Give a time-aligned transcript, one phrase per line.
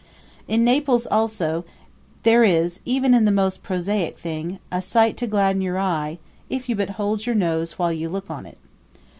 [0.47, 1.63] In Naples, also,
[2.23, 6.17] there is, even in the most prosaic thing, a sight to gladden your eye
[6.49, 8.57] if you but hold your nose while you look on it.